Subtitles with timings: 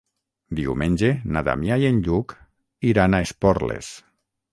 [0.59, 2.33] Diumenge na Damià i en Lluc
[2.93, 3.91] iran a Esporles.